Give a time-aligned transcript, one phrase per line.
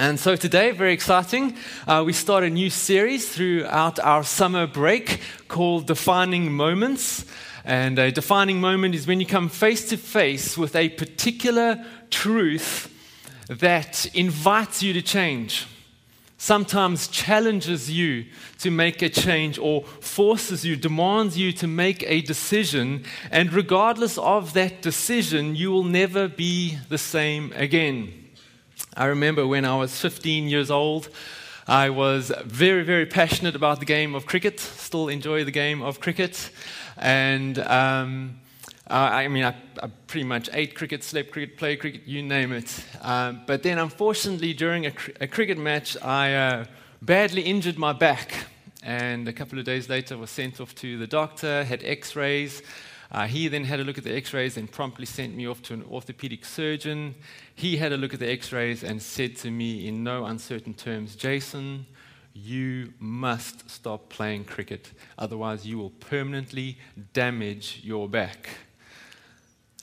[0.00, 5.20] And so today, very exciting, uh, we start a new series throughout our summer break
[5.46, 7.26] called Defining Moments.
[7.66, 12.90] And a defining moment is when you come face to face with a particular truth
[13.50, 15.66] that invites you to change,
[16.38, 18.24] sometimes challenges you
[18.60, 23.04] to make a change, or forces you, demands you to make a decision.
[23.30, 28.29] And regardless of that decision, you will never be the same again.
[28.96, 31.08] I remember when I was 15 years old,
[31.68, 36.00] I was very, very passionate about the game of cricket, still enjoy the game of
[36.00, 36.50] cricket.
[36.96, 38.40] And um,
[38.88, 42.84] I mean, I, I, pretty much ate cricket, slept cricket, played cricket, you name it.
[43.00, 46.64] Um, but then, unfortunately, during a, a cricket match, I uh,
[47.00, 48.32] badly injured my back.
[48.82, 52.62] And a couple of days later, was sent off to the doctor, had x rays.
[53.12, 55.60] Uh, he then had a look at the x rays and promptly sent me off
[55.62, 57.14] to an orthopedic surgeon.
[57.54, 60.74] He had a look at the x rays and said to me in no uncertain
[60.74, 61.86] terms, Jason,
[62.32, 66.78] you must stop playing cricket, otherwise, you will permanently
[67.12, 68.48] damage your back.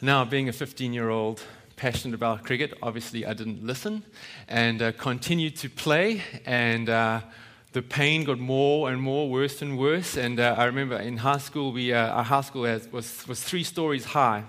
[0.02, 1.44] Now, being a 15 year old,
[1.75, 4.03] passionate about cricket, obviously I didn't listen
[4.47, 6.22] and uh, continued to play.
[6.45, 7.22] And uh,
[7.78, 10.17] the pain got more and more, worse and worse.
[10.17, 13.39] And uh, I remember in high school, we, uh, our high school has, was, was
[13.39, 14.45] three stories high.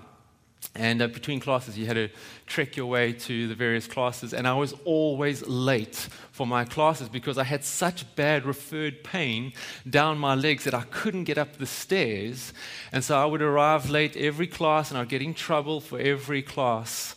[0.73, 2.09] And uh, between classes, you had to
[2.47, 4.33] trek your way to the various classes.
[4.33, 9.53] And I was always late for my classes because I had such bad referred pain
[9.87, 12.51] down my legs that I couldn't get up the stairs.
[12.91, 16.41] And so I would arrive late every class and I'd get in trouble for every
[16.41, 17.13] class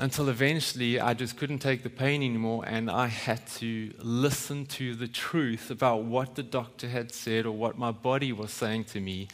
[0.00, 4.94] until eventually I just couldn't take the pain anymore and I had to listen to
[4.94, 9.00] the truth about what the doctor had said or what my body was saying to
[9.00, 9.28] me.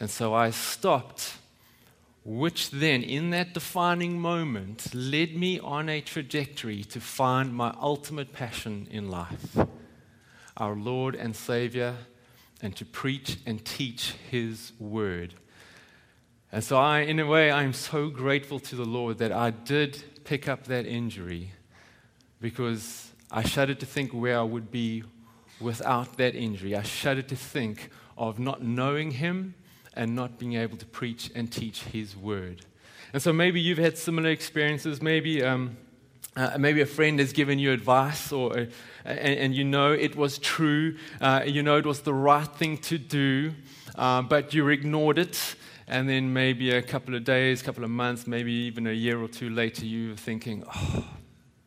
[0.00, 1.34] And so I stopped,
[2.24, 8.32] which then, in that defining moment, led me on a trajectory to find my ultimate
[8.32, 9.56] passion in life
[10.56, 11.94] our Lord and Savior,
[12.60, 15.34] and to preach and teach His word.
[16.50, 20.02] And so, I, in a way, I'm so grateful to the Lord that I did
[20.24, 21.52] pick up that injury
[22.40, 25.02] because I shuddered to think where I would be
[25.60, 26.74] without that injury.
[26.74, 29.56] I shuddered to think of not knowing Him
[29.92, 32.64] and not being able to preach and teach His word.
[33.12, 35.02] And so, maybe you've had similar experiences.
[35.02, 35.42] Maybe.
[35.42, 35.76] Um,
[36.36, 38.66] uh, maybe a friend has given you advice, or, uh,
[39.04, 42.78] and, and, you know it was true, uh, you know it was the right thing
[42.78, 43.52] to do,
[43.96, 45.56] uh, but you ignored it,
[45.88, 49.28] and then maybe a couple of days, couple of months, maybe even a year or
[49.28, 51.04] two later, you're thinking, oh,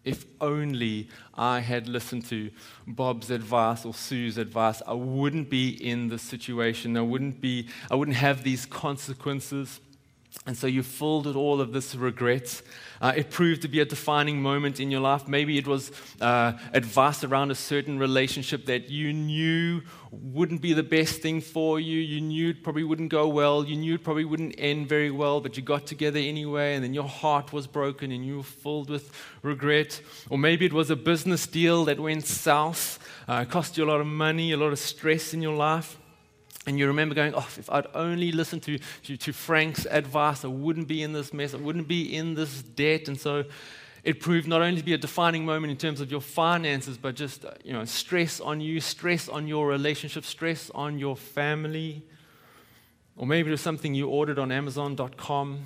[0.03, 2.51] if only I had listened to
[2.87, 6.97] Bob's advice or Sue's advice, I wouldn't be in this situation.
[6.97, 9.79] I wouldn't, be, I wouldn't have these consequences.
[10.45, 12.61] And so you're filled with all of this regret.
[13.01, 15.27] Uh, it proved to be a defining moment in your life.
[15.27, 20.83] Maybe it was uh, advice around a certain relationship that you knew wouldn't be the
[20.83, 21.99] best thing for you.
[21.99, 23.65] You knew it probably wouldn't go well.
[23.65, 26.93] You knew it probably wouldn't end very well, but you got together anyway, and then
[26.93, 29.11] your heart was broken and you were filled with
[29.43, 30.01] regret.
[30.29, 34.01] Or maybe it was a business deal that went south, uh, cost you a lot
[34.01, 35.97] of money, a lot of stress in your life.
[36.67, 40.47] And you remember going, oh, if I'd only listened to, to, to, Frank's advice, I
[40.47, 43.07] wouldn't be in this mess, I wouldn't be in this debt.
[43.07, 43.45] And so
[44.03, 47.15] it proved not only to be a defining moment in terms of your finances, but
[47.15, 52.03] just uh, you know, stress on you, stress on your relationship, stress on your family.
[53.17, 55.65] Or maybe it was something you ordered on Amazon.com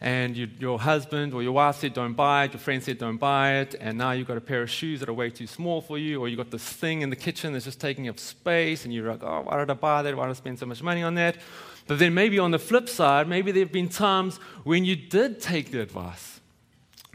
[0.00, 3.16] and you, your husband or your wife said don't buy it, your friend said don't
[3.16, 5.80] buy it, and now you've got a pair of shoes that are way too small
[5.80, 8.84] for you, or you've got this thing in the kitchen that's just taking up space,
[8.84, 10.16] and you're like, oh, why did I buy that?
[10.16, 11.38] Why did I spend so much money on that?
[11.86, 15.40] But then maybe on the flip side, maybe there have been times when you did
[15.40, 16.36] take the advice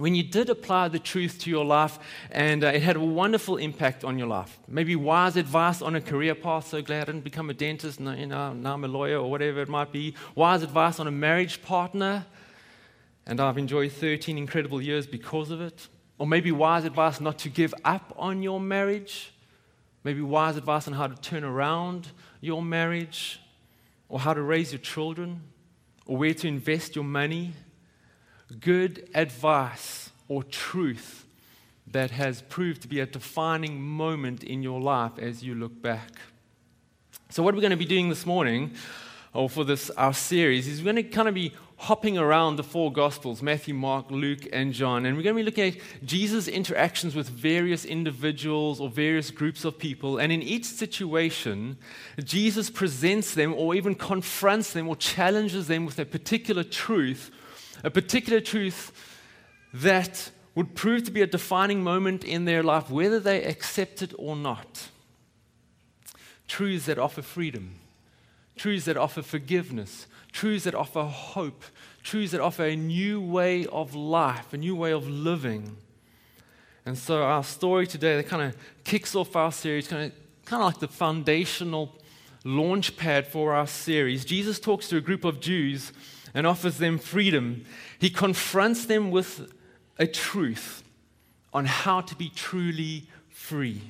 [0.01, 1.99] when you did apply the truth to your life
[2.31, 4.57] and uh, it had a wonderful impact on your life.
[4.67, 6.67] Maybe wise advice on a career path.
[6.67, 7.99] So glad I didn't become a dentist.
[7.99, 10.15] No, you know, now I'm a lawyer or whatever it might be.
[10.33, 12.25] Wise advice on a marriage partner
[13.31, 15.87] and I've enjoyed 13 incredible years because of it.
[16.17, 19.31] Or maybe wise advice not to give up on your marriage.
[20.03, 22.09] Maybe wise advice on how to turn around
[22.41, 23.39] your marriage,
[24.09, 25.43] or how to raise your children,
[26.05, 27.53] or where to invest your money.
[28.59, 31.25] Good advice or truth
[31.87, 36.11] that has proved to be a defining moment in your life as you look back.
[37.29, 38.73] So, what we're going to be doing this morning,
[39.33, 42.63] or for this our series, is we're going to kind of be hopping around the
[42.63, 45.03] four Gospels Matthew, Mark, Luke, and John.
[45.03, 49.65] And we're going to be looking at Jesus' interactions with various individuals or various groups
[49.65, 50.19] of people.
[50.19, 51.77] And in each situation,
[52.23, 57.31] Jesus presents them or even confronts them or challenges them with a particular truth,
[57.83, 58.91] a particular truth
[59.73, 64.13] that would prove to be a defining moment in their life, whether they accept it
[64.19, 64.89] or not.
[66.47, 67.79] Truths that offer freedom,
[68.55, 71.63] truths that offer forgiveness, truths that offer hope,
[72.03, 75.77] truths that offer a new way of life, a new way of living.
[76.85, 80.63] And so our story today that kind of kicks off our series, kind of, kind
[80.63, 81.95] of like the foundational
[82.43, 84.25] launch pad for our series.
[84.25, 85.93] Jesus talks to a group of Jews
[86.33, 87.65] and offers them freedom.
[87.99, 89.53] He confronts them with
[89.99, 90.83] a truth
[91.53, 93.81] on how to be truly free.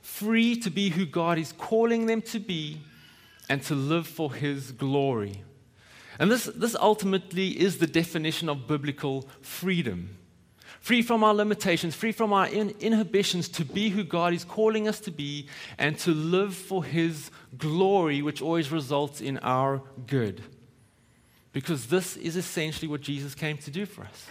[0.00, 2.80] Free to be who God is calling them to be
[3.48, 5.42] and to live for His glory.
[6.18, 10.18] And this, this ultimately is the definition of biblical freedom
[10.80, 14.88] free from our limitations, free from our in- inhibitions to be who God is calling
[14.88, 15.46] us to be
[15.76, 20.42] and to live for His glory, which always results in our good.
[21.52, 24.26] Because this is essentially what Jesus came to do for us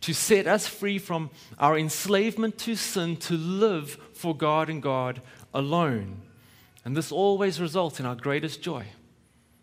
[0.00, 5.22] to set us free from our enslavement to sin, to live for God and God
[5.54, 6.20] alone.
[6.86, 8.86] And this always results in our greatest joy.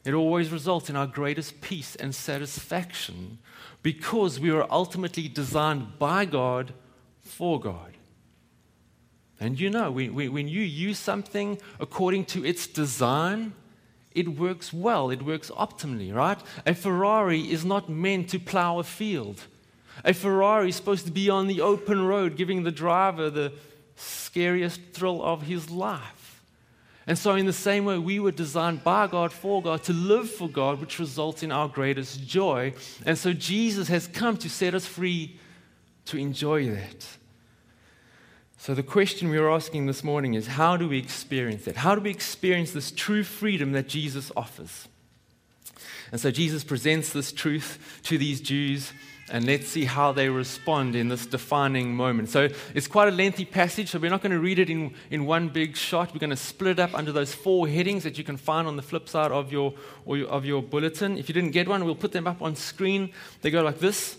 [0.03, 3.37] It always results in our greatest peace and satisfaction
[3.81, 6.73] because we are ultimately designed by God
[7.21, 7.95] for God.
[9.39, 13.53] And you know, when you use something according to its design,
[14.11, 16.39] it works well, it works optimally, right?
[16.65, 19.43] A Ferrari is not meant to plow a field.
[20.03, 23.53] A Ferrari is supposed to be on the open road, giving the driver the
[23.95, 26.22] scariest thrill of his life.
[27.05, 30.29] And so, in the same way, we were designed by God for God to live
[30.29, 32.73] for God, which results in our greatest joy.
[33.05, 35.37] And so, Jesus has come to set us free
[36.05, 37.05] to enjoy that.
[38.57, 41.75] So, the question we are asking this morning is how do we experience that?
[41.75, 44.87] How do we experience this true freedom that Jesus offers?
[46.13, 48.93] And so, Jesus presents this truth to these Jews
[49.33, 52.29] and let's see how they respond in this defining moment.
[52.29, 55.25] So it's quite a lengthy passage, so we're not going to read it in, in
[55.25, 56.13] one big shot.
[56.13, 58.75] We're going to split it up under those four headings that you can find on
[58.75, 59.73] the flip side of your,
[60.05, 61.17] your, of your bulletin.
[61.17, 63.11] If you didn't get one, we'll put them up on screen.
[63.41, 64.17] They go like this.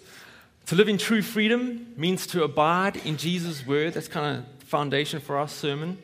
[0.66, 3.94] To live in true freedom means to abide in Jesus' word.
[3.94, 5.96] That's kind of foundation for our sermon.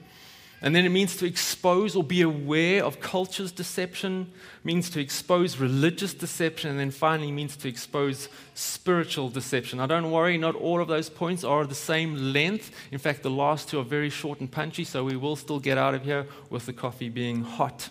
[0.62, 4.30] And then it means to expose or be aware of culture's deception,
[4.62, 9.78] means to expose religious deception, and then finally means to expose spiritual deception.
[9.78, 12.72] Now, don't worry, not all of those points are the same length.
[12.92, 15.78] In fact, the last two are very short and punchy, so we will still get
[15.78, 17.88] out of here with the coffee being hot.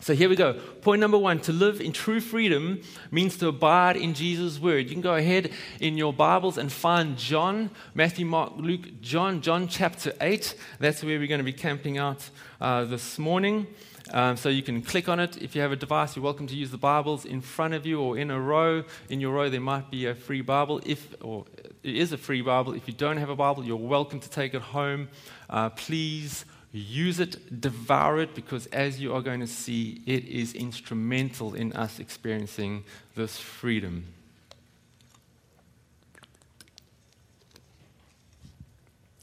[0.00, 0.52] So here we go.
[0.52, 4.86] Point number one to live in true freedom means to abide in Jesus' word.
[4.86, 5.50] You can go ahead
[5.80, 10.54] in your Bibles and find John, Matthew, Mark, Luke, John, John chapter 8.
[10.78, 12.30] That's where we're going to be camping out
[12.60, 13.66] uh, this morning.
[14.12, 15.36] Um, so you can click on it.
[15.42, 18.00] If you have a device, you're welcome to use the Bibles in front of you
[18.00, 18.84] or in a row.
[19.08, 20.80] In your row, there might be a free Bible.
[20.86, 21.44] If or
[21.82, 22.72] it is a free Bible.
[22.72, 25.08] If you don't have a Bible, you're welcome to take it home.
[25.50, 30.52] Uh, please Use it, devour it, because as you are going to see, it is
[30.52, 32.84] instrumental in us experiencing
[33.14, 34.04] this freedom.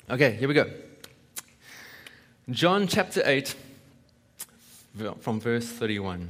[0.10, 0.70] Okay, here we go.
[2.50, 3.56] John chapter 8,
[5.20, 6.30] from verse 31.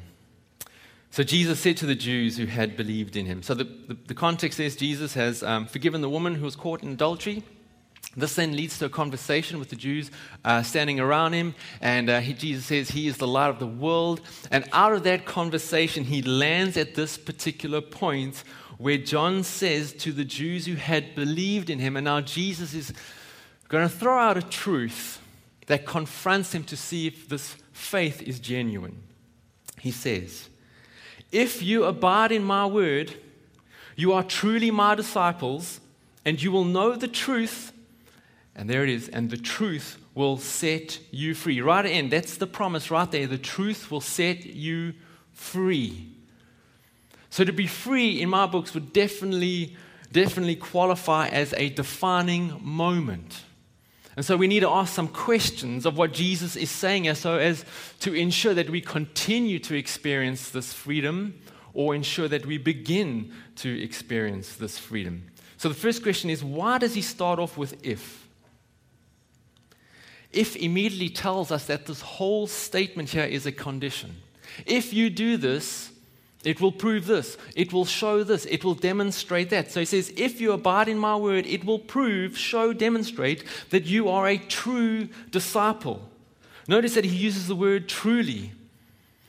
[1.11, 3.41] So Jesus said to the Jews who had believed in him.
[3.41, 6.83] So the, the, the context is Jesus has um, forgiven the woman who was caught
[6.83, 7.43] in adultery.
[8.17, 10.09] This then leads to a conversation with the Jews
[10.45, 13.67] uh, standing around him, and uh, he, Jesus says he is the light of the
[13.67, 14.21] world.
[14.51, 18.43] And out of that conversation, he lands at this particular point
[18.77, 22.93] where John says to the Jews who had believed in him, and now Jesus is
[23.67, 25.19] going to throw out a truth
[25.67, 29.01] that confronts him to see if this faith is genuine.
[29.79, 30.49] He says,
[31.31, 33.13] If you abide in my word,
[33.95, 35.79] you are truly my disciples,
[36.23, 37.71] and you will know the truth
[38.55, 39.09] and there it is.
[39.09, 41.61] And the truth will set you free.
[41.61, 43.27] Right in, that's the promise right there.
[43.27, 44.93] The truth will set you
[45.33, 46.07] free.
[47.29, 49.75] So to be free in my books would definitely,
[50.11, 53.43] definitely qualify as a defining moment.
[54.15, 57.65] And so we need to ask some questions of what Jesus is saying so as
[57.99, 61.41] to ensure that we continue to experience this freedom
[61.73, 65.25] or ensure that we begin to experience this freedom.
[65.57, 68.24] So the first question is why does he start off with if?
[70.35, 74.15] If immediately tells us that this whole statement here is a condition.
[74.65, 75.91] If you do this,
[76.43, 79.71] it will prove this, it will show this, it will demonstrate that.
[79.71, 83.85] So he says, If you abide in my word, it will prove, show, demonstrate that
[83.85, 86.07] you are a true disciple.
[86.67, 88.51] Notice that he uses the word truly,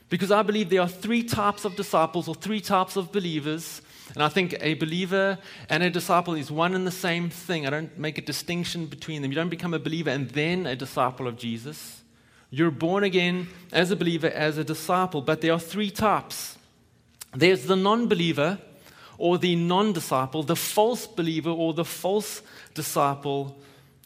[0.09, 3.81] because I believe there are three types of disciples or three types of believers
[4.17, 5.37] And I think a believer
[5.69, 7.67] and a disciple is one and the same thing.
[7.67, 9.29] I don't make a distinction between them.
[9.29, 12.01] You don't become a believer and then a disciple of Jesus.
[12.49, 16.57] You're born again as a believer, as a disciple, but there are three types
[17.35, 18.57] there's the non believer
[19.19, 22.41] or the non disciple, the false believer or the false
[22.73, 23.55] disciple,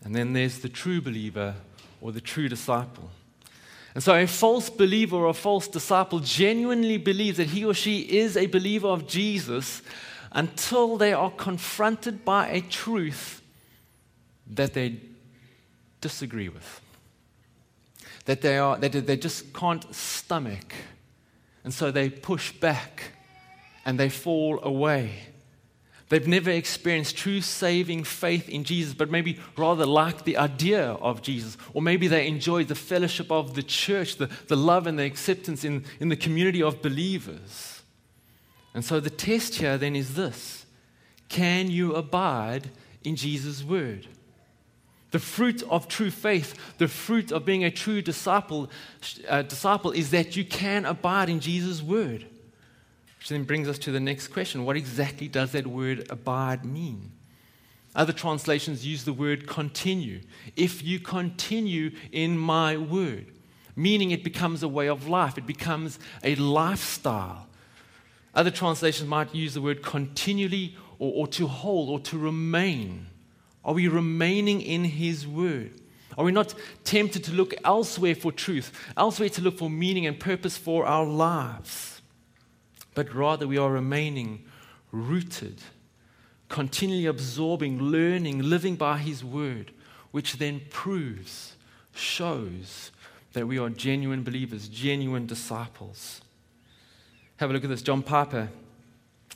[0.04, 1.56] and then there's the true believer
[2.02, 3.10] or the true disciple.
[3.94, 8.00] And so, a false believer or a false disciple genuinely believes that he or she
[8.00, 9.82] is a believer of Jesus
[10.32, 13.42] until they are confronted by a truth
[14.48, 15.00] that they
[16.00, 16.82] disagree with,
[18.26, 20.74] that they, are, that they just can't stomach.
[21.64, 23.12] And so they push back
[23.86, 25.31] and they fall away.
[26.12, 31.22] They've never experienced true saving faith in Jesus, but maybe rather like the idea of
[31.22, 31.56] Jesus.
[31.74, 35.64] Or maybe they enjoy the fellowship of the church, the, the love and the acceptance
[35.64, 37.84] in, in the community of believers.
[38.74, 40.66] And so the test here then is this
[41.30, 42.72] Can you abide
[43.06, 44.06] in Jesus' word?
[45.12, 48.70] The fruit of true faith, the fruit of being a true disciple,
[49.30, 52.26] uh, disciple is that you can abide in Jesus' word.
[53.22, 57.12] Which then brings us to the next question what exactly does that word abide mean?
[57.94, 60.22] Other translations use the word continue.
[60.56, 63.28] If you continue in my word,
[63.76, 67.46] meaning it becomes a way of life, it becomes a lifestyle.
[68.34, 73.06] Other translations might use the word continually or, or to hold or to remain.
[73.64, 75.80] Are we remaining in his word?
[76.18, 80.20] Are we not tempted to look elsewhere for truth, elsewhere to look for meaning and
[80.20, 81.91] purpose for our lives?
[82.94, 84.44] But rather we are remaining
[84.92, 85.62] rooted,
[86.50, 89.72] continually absorbing, learning, living by His Word,
[90.12, 91.56] which then proves,
[91.94, 92.92] shows
[93.34, 96.22] that we are genuine believers, genuine disciples.
[97.38, 97.82] Have a look at this.
[97.82, 98.50] John Piper,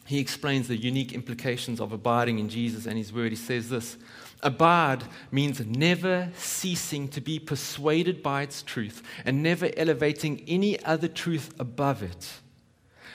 [0.05, 3.31] he explains the unique implications of abiding in Jesus and His Word.
[3.31, 3.97] He says this
[4.43, 11.07] Abide means never ceasing to be persuaded by its truth and never elevating any other
[11.07, 12.33] truth above it.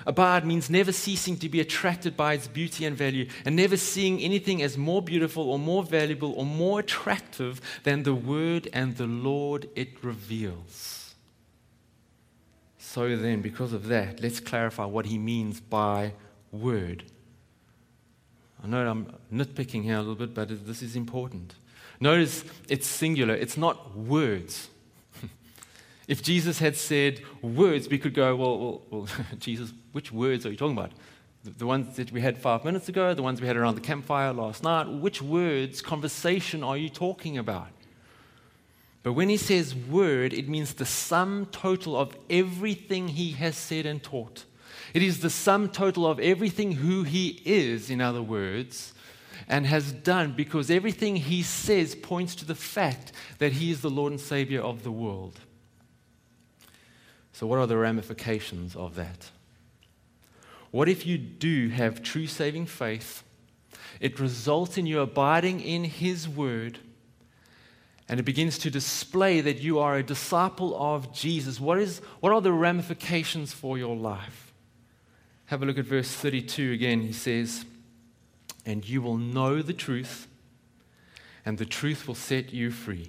[0.07, 4.21] Abide means never ceasing to be attracted by its beauty and value, and never seeing
[4.21, 9.07] anything as more beautiful or more valuable or more attractive than the Word and the
[9.07, 11.15] Lord it reveals.
[12.79, 16.15] So then, because of that, let's clarify what he means by
[16.51, 17.05] Word.
[18.63, 21.55] I know I'm nitpicking here a little bit, but this is important.
[22.01, 24.69] Notice it's singular, it's not words.
[26.11, 30.51] If Jesus had said words, we could go, well, well, well Jesus, which words are
[30.51, 30.91] you talking about?
[31.45, 33.81] The, the ones that we had five minutes ago, the ones we had around the
[33.81, 34.89] campfire last night?
[34.89, 37.69] Which words, conversation are you talking about?
[39.05, 43.87] But when he says word, it means the sum total of everything he has said
[43.87, 44.47] and taught.
[44.93, 48.95] It is the sum total of everything who he is, in other words,
[49.47, 53.91] and has done, because everything he says points to the fact that he is the
[53.91, 55.39] Lord and Savior of the world.
[57.41, 59.31] So, what are the ramifications of that?
[60.73, 63.23] What if you do have true saving faith?
[63.99, 66.81] It results in you abiding in His Word,
[68.11, 71.59] and it begins to display that you are a disciple of Jesus.
[71.59, 74.53] What, is, what are the ramifications for your life?
[75.47, 77.01] Have a look at verse 32 again.
[77.01, 77.65] He says,
[78.67, 80.29] And you will know the truth,
[81.47, 83.09] and the truth will set you free.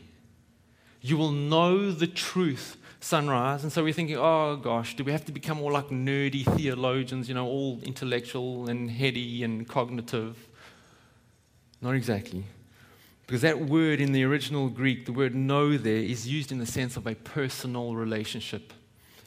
[1.02, 3.64] You will know the truth, sunrise.
[3.64, 7.28] And so we're thinking, oh gosh, do we have to become all like nerdy theologians,
[7.28, 10.38] you know, all intellectual and heady and cognitive?
[11.82, 12.46] Not exactly.
[13.26, 16.66] Because that word in the original Greek, the word know there, is used in the
[16.66, 18.74] sense of a personal relationship,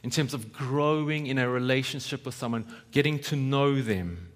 [0.03, 4.29] in terms of growing in a relationship with someone, getting to know them.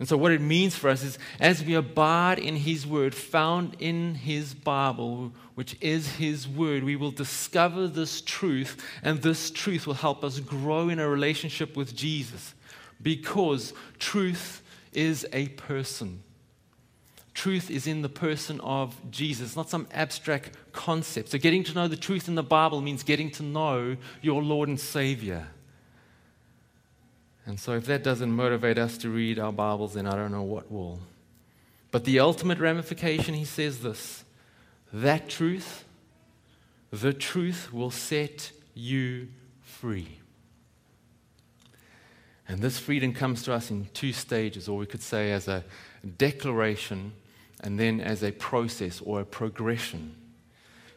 [0.00, 3.76] And so, what it means for us is as we abide in His Word, found
[3.78, 9.86] in His Bible, which is His Word, we will discover this truth, and this truth
[9.86, 12.54] will help us grow in a relationship with Jesus
[13.02, 14.62] because truth
[14.94, 16.22] is a person.
[17.34, 21.28] Truth is in the person of Jesus, not some abstract concept.
[21.28, 24.70] So, getting to know the truth in the Bible means getting to know your Lord
[24.70, 25.48] and Savior.
[27.50, 30.44] And so, if that doesn't motivate us to read our Bibles, then I don't know
[30.44, 31.00] what will.
[31.90, 34.22] But the ultimate ramification, he says this
[34.92, 35.84] that truth,
[36.92, 39.30] the truth will set you
[39.64, 40.20] free.
[42.46, 45.64] And this freedom comes to us in two stages, or we could say as a
[46.18, 47.14] declaration
[47.64, 50.14] and then as a process or a progression.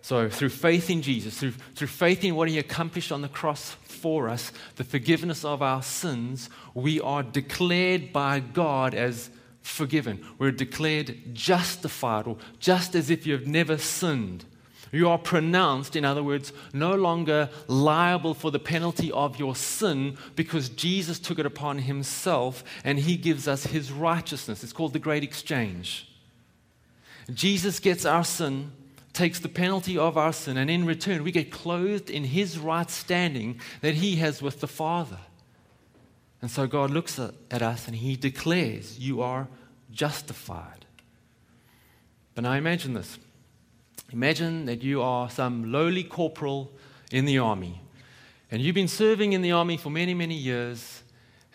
[0.03, 3.77] So, through faith in Jesus, through, through faith in what he accomplished on the cross
[3.83, 9.29] for us, the forgiveness of our sins, we are declared by God as
[9.61, 10.21] forgiven.
[10.37, 14.43] We're declared justified, or just as if you've never sinned.
[14.91, 20.17] You are pronounced, in other words, no longer liable for the penalty of your sin
[20.35, 24.65] because Jesus took it upon himself and he gives us his righteousness.
[24.65, 26.13] It's called the Great Exchange.
[27.33, 28.73] Jesus gets our sin
[29.13, 32.89] takes the penalty of our sin, and in return, we get clothed in his right
[32.89, 35.19] standing that he has with the Father.
[36.41, 39.47] And so God looks at us and he declares, You are
[39.91, 40.85] justified.
[42.35, 43.17] But now imagine this.
[44.11, 46.71] Imagine that you are some lowly corporal
[47.11, 47.81] in the army,
[48.51, 51.03] and you've been serving in the army for many, many years,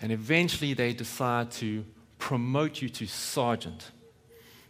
[0.01, 1.85] and eventually they decide to
[2.19, 3.91] promote you to sergeant.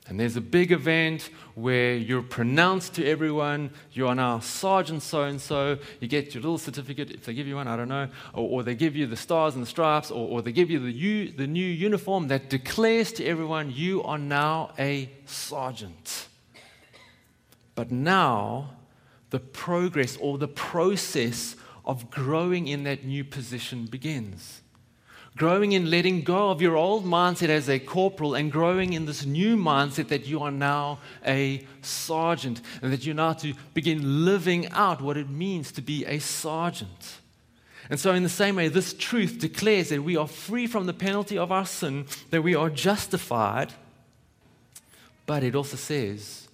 [0.08, 5.24] And there's a big event where you're pronounced to everyone, you are now Sergeant so
[5.24, 5.78] and so.
[6.00, 8.08] You get your little certificate, if they give you one, I don't know.
[8.32, 10.78] Or, or they give you the stars and the stripes, or, or they give you
[10.78, 16.28] the, U, the new uniform that declares to everyone you are now a sergeant.
[17.74, 18.70] But now,
[19.28, 24.62] the progress or the process of growing in that new position begins
[25.38, 29.24] growing in letting go of your old mindset as a corporal and growing in this
[29.24, 34.68] new mindset that you are now a sergeant and that you're now to begin living
[34.72, 37.18] out what it means to be a sergeant.
[37.88, 40.92] And so, in the same way, this truth declares that we are free from the
[40.92, 43.72] penalty of our sin, that we are justified,
[45.24, 46.48] but it also says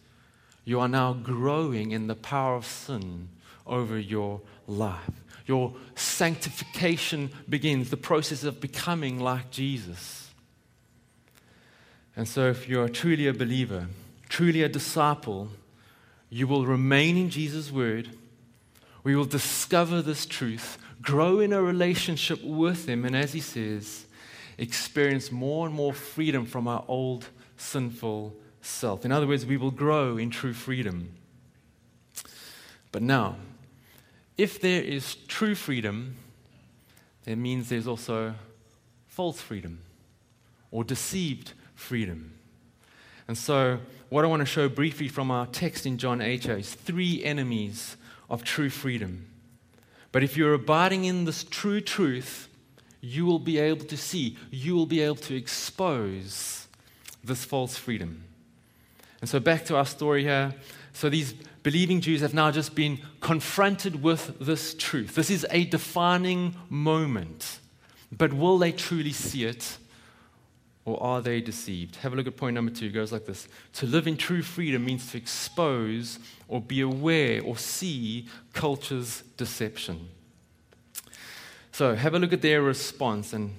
[0.65, 3.31] you are now growing in the power of sin
[3.67, 10.31] over your life your sanctification begins, the process of becoming like Jesus.
[12.17, 13.89] And so, if you're truly a believer,
[14.29, 15.51] truly a disciple,
[16.31, 18.11] you will remain in Jesus' word.
[19.03, 24.07] We will discover this truth, grow in a relationship with Him, and as He says,
[24.57, 29.05] experience more and more freedom from our old sinful self.
[29.05, 31.11] In other words, we will grow in true freedom.
[32.93, 33.37] But now,
[34.37, 36.17] if there is true freedom,
[37.25, 38.35] that means there's also
[39.07, 39.81] false freedom
[40.71, 42.33] or deceived freedom.
[43.29, 43.79] And so,
[44.11, 47.97] what I want to show briefly from our text in John 8 is three enemies
[48.29, 49.27] of true freedom.
[50.13, 52.49] But if you're abiding in this true truth,
[53.01, 56.67] you will be able to see, you will be able to expose
[57.23, 58.25] this false freedom.
[59.21, 60.55] And so, back to our story here.
[60.93, 65.17] So, these believing Jews have now just been confronted with this truth.
[65.17, 67.59] This is a defining moment.
[68.13, 69.79] But will they truly see it?
[70.85, 71.97] Or are they deceived?
[71.97, 72.87] Have a look at point number two.
[72.87, 77.43] It goes like this To live in true freedom means to expose or be aware
[77.43, 80.09] or see culture's deception.
[81.73, 83.57] So have a look at their response, and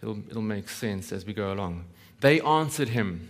[0.00, 1.84] it'll, it'll make sense as we go along.
[2.20, 3.28] They answered him,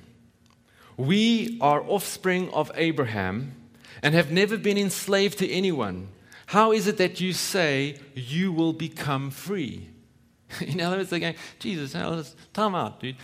[0.99, 3.55] We are offspring of Abraham
[4.03, 6.09] and have never been enslaved to anyone,
[6.47, 9.89] how is it that you say you will become free?
[10.61, 11.93] In other words, they're going, Jesus,
[12.53, 13.17] time out, dude.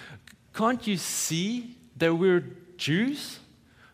[0.55, 2.45] Can't you see that we're
[2.77, 3.41] Jews?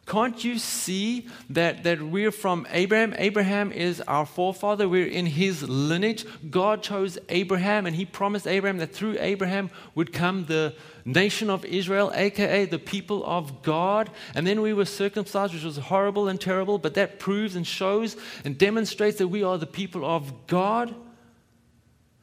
[0.05, 3.15] Can't you see that, that we're from Abraham?
[3.19, 4.89] Abraham is our forefather.
[4.89, 6.27] We're in his lineage.
[6.51, 11.65] God chose Abraham, and he promised Abraham that through Abraham would come the nation of
[11.65, 14.11] Israel, aka the people of God.
[14.35, 18.17] And then we were circumcised, which was horrible and terrible, but that proves and shows
[18.45, 20.93] and demonstrates that we are the people of God.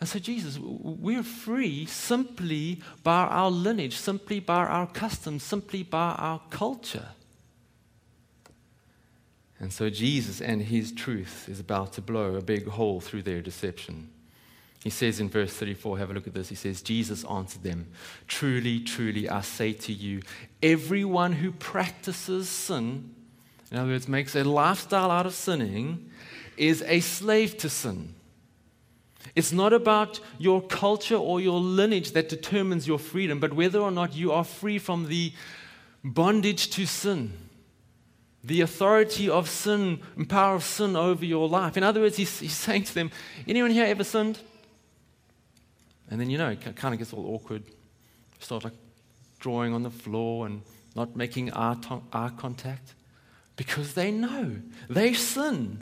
[0.02, 6.12] And so, Jesus, we're free simply by our lineage, simply by our customs, simply by
[6.12, 7.08] our culture.
[9.60, 13.42] And so Jesus and his truth is about to blow a big hole through their
[13.42, 14.10] deception.
[14.82, 16.48] He says in verse 34, have a look at this.
[16.48, 17.88] He says, Jesus answered them,
[18.28, 20.22] Truly, truly, I say to you,
[20.64, 23.14] everyone who practices sin,
[23.70, 26.10] in other words, makes a lifestyle out of sinning,
[26.56, 28.16] is a slave to sin.
[29.36, 33.92] It's not about your culture or your lineage that determines your freedom, but whether or
[33.92, 35.34] not you are free from the
[36.06, 37.34] bondage to sin
[38.44, 41.76] the authority of sin and power of sin over your life.
[41.78, 43.12] In other words, he's, he's saying to them,
[43.48, 44.40] anyone here ever sinned?
[46.10, 47.64] And then, you know, it kind of gets all awkward.
[48.40, 48.74] Start like
[49.40, 50.62] drawing on the floor and
[50.96, 52.94] not making eye, to- eye contact
[53.56, 54.56] because they know
[54.90, 55.82] they sin.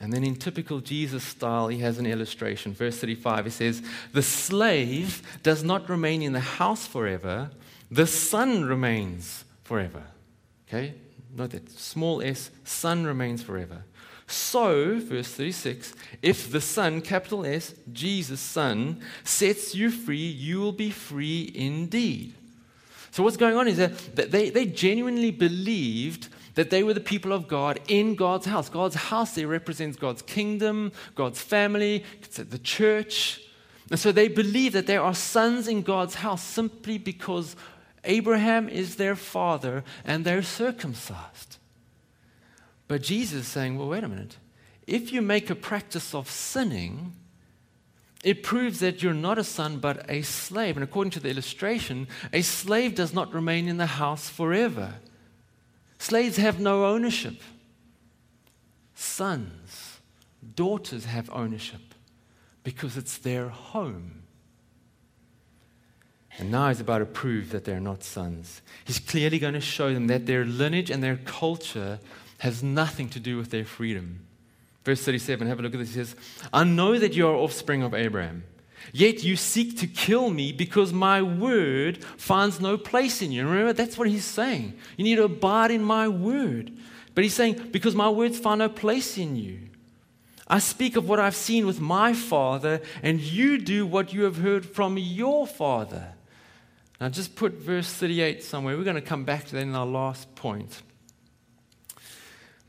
[0.00, 2.72] And then, in typical Jesus style, he has an illustration.
[2.72, 7.50] Verse 35, he says, The slave does not remain in the house forever,
[7.90, 10.04] the son remains forever.
[10.68, 10.94] Okay?
[11.38, 13.84] Note that, small s, Son remains forever.
[14.26, 20.72] So, verse 36, if the Son, capital S, Jesus, Son, sets you free, you will
[20.72, 22.34] be free indeed.
[23.10, 27.32] So, what's going on is that they, they genuinely believed that they were the people
[27.32, 28.68] of God in God's house.
[28.68, 33.40] God's house there represents God's kingdom, God's family, the church.
[33.90, 37.56] And so they believe that there are sons in God's house simply because
[38.04, 41.56] Abraham is their father and they're circumcised.
[42.86, 44.36] But Jesus is saying, well, wait a minute.
[44.86, 47.12] If you make a practice of sinning,
[48.24, 50.76] it proves that you're not a son but a slave.
[50.76, 54.94] And according to the illustration, a slave does not remain in the house forever.
[55.98, 57.42] Slaves have no ownership.
[58.94, 60.00] Sons,
[60.54, 61.94] daughters have ownership
[62.64, 64.17] because it's their home.
[66.38, 68.62] And now he's about to prove that they're not sons.
[68.84, 71.98] He's clearly going to show them that their lineage and their culture
[72.38, 74.20] has nothing to do with their freedom.
[74.84, 75.88] Verse 37, have a look at this.
[75.88, 76.14] He says,
[76.52, 78.44] I know that you are offspring of Abraham,
[78.92, 83.46] yet you seek to kill me because my word finds no place in you.
[83.46, 84.74] remember, that's what he's saying.
[84.96, 86.72] You need to abide in my word.
[87.14, 89.58] But he's saying, because my words find no place in you.
[90.46, 94.36] I speak of what I've seen with my father, and you do what you have
[94.36, 96.14] heard from your father.
[97.00, 98.76] Now, just put verse 38 somewhere.
[98.76, 100.82] We're going to come back to that in our last point.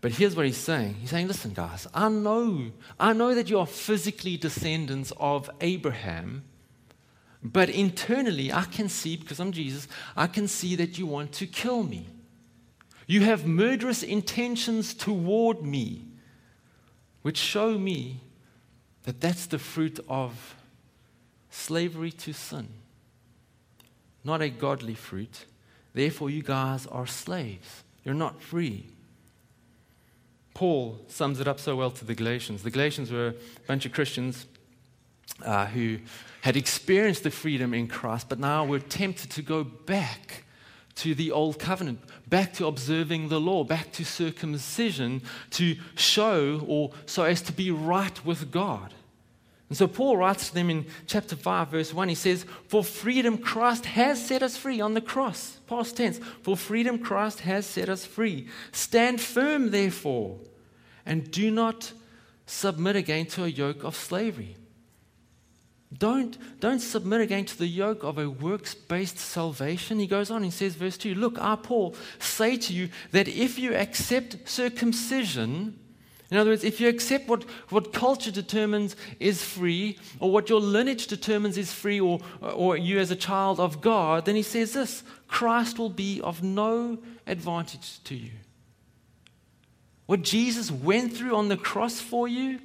[0.02, 0.96] But here's what he's saying.
[1.02, 6.44] He's saying, listen, guys, I know, I know that you are physically descendants of Abraham,
[7.44, 11.48] but internally I can see, because I'm Jesus, I can see that you want to
[11.48, 12.08] kill me.
[13.08, 16.06] You have murderous intentions toward me,
[17.22, 18.22] which show me
[19.04, 20.56] that that's the fruit of
[21.50, 22.70] slavery to sin,
[24.24, 25.46] not a godly fruit.
[25.94, 27.84] Therefore, you guys are slaves.
[28.04, 28.88] You're not free.
[30.54, 32.64] Paul sums it up so well to the Galatians.
[32.64, 33.34] The Galatians were a
[33.68, 34.46] bunch of Christians
[35.44, 36.00] uh, who
[36.42, 40.44] had experienced the freedom in Christ, but now were tempted to go back
[40.96, 46.92] to the old covenant, back to observing the law, back to circumcision to show or
[47.06, 48.94] so as to be right with God.
[49.70, 52.10] And so Paul writes to them in chapter 5, verse 1.
[52.10, 55.60] He says, For freedom Christ has set us free on the cross.
[55.68, 56.20] Past tense.
[56.42, 58.48] For freedom Christ has set us free.
[58.72, 60.40] Stand firm, therefore,
[61.06, 61.94] and do not
[62.48, 64.56] submit again to a yoke of slavery.
[65.96, 70.00] Don't, don't submit again to the yoke of a works based salvation.
[70.00, 73.60] He goes on, he says, verse 2 Look, I, Paul, say to you that if
[73.60, 75.80] you accept circumcision,
[76.32, 80.62] in other words, if you accept what, what culture determines is free, or what your
[80.62, 84.74] lineage determines is free, or, or you as a child of God, then he says
[84.74, 88.32] this Christ will be of no advantage to you.
[90.06, 92.60] What Jesus went through on the cross for you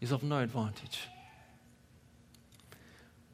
[0.00, 1.08] is of no advantage.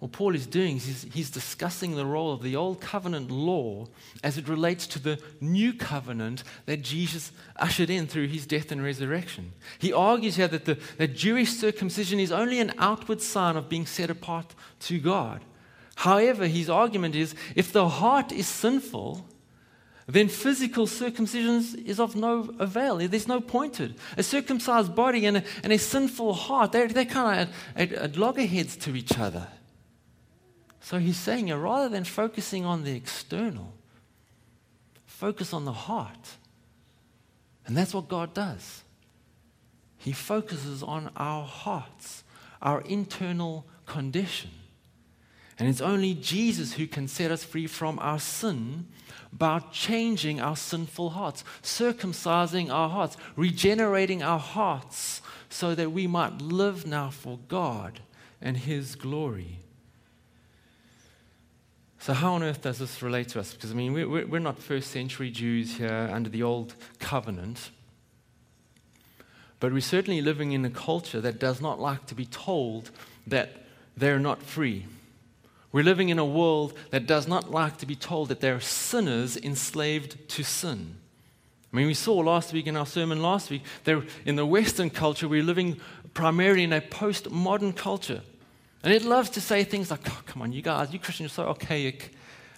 [0.03, 3.87] What Paul is doing is he's, discussing the role of the old covenant law
[4.25, 8.83] as it relates to the new covenant that Jesus ushered in through his death and
[8.83, 9.53] resurrection.
[9.79, 13.87] He argues here that the that Jewish circumcision is only an outward sign of being
[13.87, 15.41] set apart to God.
[15.95, 19.25] However, his argument is if the heart is sinful,
[20.09, 22.97] then physical circumcision is of no avail.
[22.99, 23.93] There's no point to it.
[24.17, 28.17] A circumcised body and a, and a sinful heart, they're, they're kind of at, at
[28.17, 29.47] loggerheads to each other.
[30.83, 33.73] So he's saying, rather than focusing on the external,
[35.07, 36.37] focus on the heart.
[37.65, 38.83] And that's what God does.
[39.97, 42.25] He focuses on our hearts,
[42.61, 44.51] our internal condition.
[45.59, 48.89] And it's only Jesus who can set us free from our sin
[49.33, 56.43] by changing our sinful hearts, circumcising our hearts, regenerating our hearts so that we might
[56.43, 58.01] live now for God
[58.41, 59.62] and His glory.
[62.03, 63.55] So, how on earth does this relate to us?
[63.55, 67.71] Because, I mean, we're, we're not first century Jews here under the old covenant.
[69.61, 72.91] But we're certainly living in a culture that does not like to be told
[73.29, 73.51] that
[73.97, 74.87] they're not free.
[75.71, 79.37] We're living in a world that does not like to be told that they're sinners
[79.37, 80.97] enslaved to sin.
[81.73, 84.91] I mean, we saw last week in our sermon last week that in the Western
[84.91, 85.79] culture, we're living
[86.15, 88.23] primarily in a postmodern culture
[88.83, 91.35] and it loves to say things like, oh, come on, you guys, you Christians are
[91.35, 92.13] so archaic.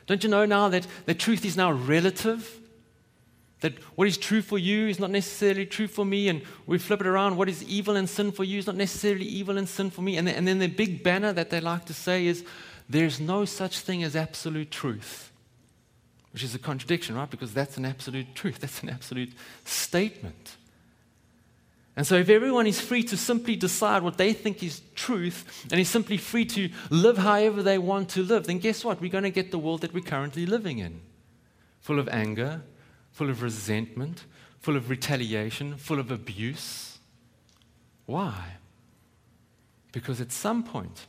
[0.07, 2.61] Don't you know now that, the truth is now relative?
[3.61, 7.01] That what is true for you is not necessarily true for me, and we flip
[7.01, 7.37] it around.
[7.37, 10.19] What is evil and sin for you is not necessarily evil and sin for me.
[10.19, 12.45] And, and then the big banner that they like to say is,
[12.89, 15.31] there's no such thing as absolute truth.
[16.35, 17.31] which is a contradiction, right?
[17.31, 19.33] Because that's an absolute truth, that's an absolute
[19.65, 20.57] statement.
[21.97, 25.81] And so, if everyone is free to simply decide what they think is truth and
[25.81, 29.01] is simply free to live however they want to live, then guess what?
[29.01, 31.01] We're going to get the world that we're currently living in
[31.81, 32.63] full of anger,
[33.13, 34.25] full of resentment,
[34.59, 36.99] full of retaliation, full of abuse.
[38.07, 38.57] Why?
[39.93, 41.07] Because at some point,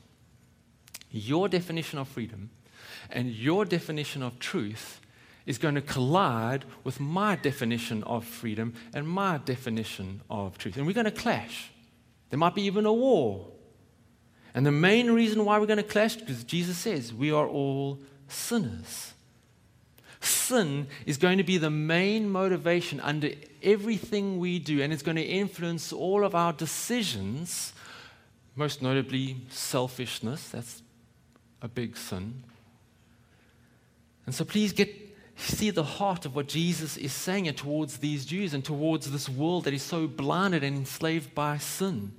[1.09, 2.49] your definition of freedom
[3.09, 4.99] and your definition of truth
[5.45, 10.77] is going to collide with my definition of freedom and my definition of truth.
[10.77, 11.71] And we're going to clash.
[12.29, 13.47] There might be even a war.
[14.53, 17.99] And the main reason why we're going to clash because Jesus says we are all
[18.27, 19.13] sinners.
[20.21, 23.29] Sin is going to be the main motivation under
[23.61, 27.73] everything we do, and it's going to influence all of our decisions,
[28.55, 30.49] most notably selfishness.
[30.49, 30.81] That's
[31.61, 32.43] a big sin.
[34.25, 35.04] And so please get
[35.35, 39.65] see the heart of what Jesus is saying towards these Jews and towards this world
[39.65, 42.13] that is so blinded and enslaved by sin.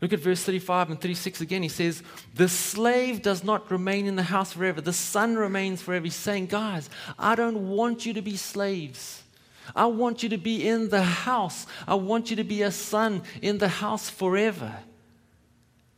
[0.00, 1.62] Look at verse 35 and 36 again.
[1.62, 2.02] He says,
[2.34, 6.04] The slave does not remain in the house forever, the son remains forever.
[6.04, 9.22] He's saying, Guys, I don't want you to be slaves.
[9.74, 11.66] I want you to be in the house.
[11.88, 14.76] I want you to be a son in the house forever.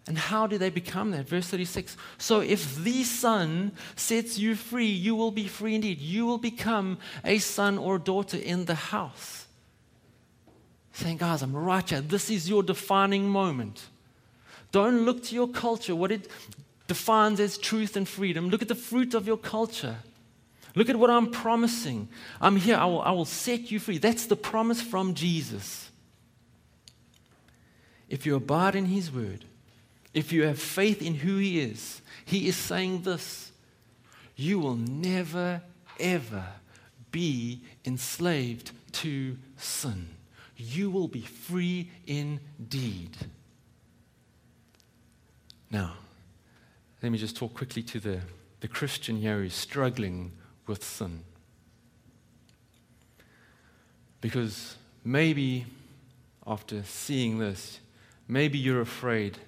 [0.08, 1.28] And how do they become that?
[1.28, 6.00] Verse 36 So if the Son sets you free, you will be free indeed.
[6.00, 9.46] You will become a son or daughter in the house.
[10.92, 12.00] Saying, guys, I'm right here.
[12.00, 13.84] This is your defining moment.
[14.72, 16.30] Don't look to your culture, what it
[16.86, 18.48] defines as truth and freedom.
[18.48, 19.96] Look at the fruit of your culture.
[20.74, 22.08] Look at what I'm promising.
[22.40, 22.76] I'm here.
[22.76, 23.98] I will, I will set you free.
[23.98, 25.90] That's the promise from Jesus.
[28.08, 29.44] If you abide in His word,
[30.14, 33.52] if you have faith in who He is, He is saying this
[34.36, 35.62] you will never,
[35.98, 36.46] ever
[37.10, 40.10] be enslaved to sin.
[40.56, 43.16] You will be free indeed.
[45.70, 45.94] Now,
[47.02, 48.20] let me just talk quickly to the,
[48.60, 50.32] the Christian here who's struggling
[50.66, 51.24] with sin.
[54.20, 55.66] Because maybe
[56.46, 57.80] after seeing this,
[58.26, 59.38] maybe you're afraid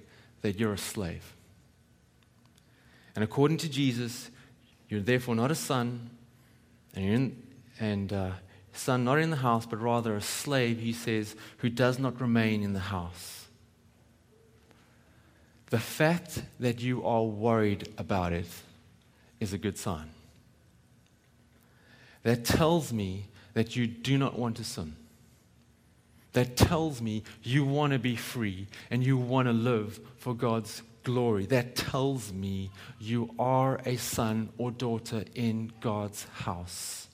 [0.42, 1.35] that you're a slave.
[3.14, 4.31] And according to Jesus,
[4.88, 6.11] you're therefore not a son,
[6.94, 7.42] and, in,
[7.79, 8.31] and uh,
[8.72, 12.62] son not in the house, but rather a slave, he says, who does not remain
[12.62, 13.46] in the house.
[15.70, 18.48] The fact that you are worried about it
[19.38, 20.11] is a good sign.
[22.22, 24.96] That tells me that you do not want to sin
[26.32, 30.82] that tells me you want to be free and you want to live for God's
[31.02, 31.46] glory.
[31.46, 37.08] That tells me you are a son or daughter in God's house.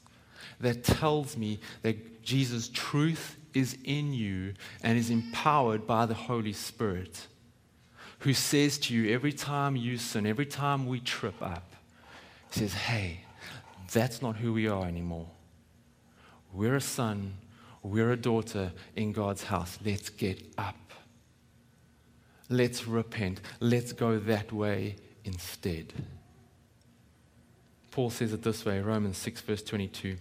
[0.60, 6.52] That tells me that Jesus' truth is in you and is empowered by the Holy
[6.52, 7.26] Spirit,
[8.20, 11.74] who says to you every time you sin, every time we trip up,
[12.50, 13.20] says, Hey,
[13.92, 15.28] that's not who we are anymore.
[16.52, 17.34] We're a son
[17.86, 19.78] we're a daughter in God's house.
[19.84, 20.76] Let's get up.
[22.48, 23.40] Let's repent.
[23.60, 25.92] Let's go that way instead.
[27.90, 30.16] Paul says it this way Romans 6, verse 22.